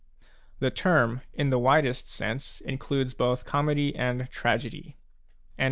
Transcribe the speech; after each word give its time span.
The 0.57 0.71
term, 0.71 1.21
in 1.31 1.51
the 1.51 1.59
widest 1.59 2.09
sense, 2.09 2.59
includes 2.61 3.13
both 3.13 3.45
comedy 3.45 3.95
and 3.95 4.27
tragedy. 4.31 4.97
* 5.01 5.57
i. 5.59 5.59